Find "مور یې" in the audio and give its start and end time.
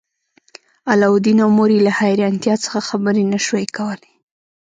1.57-1.81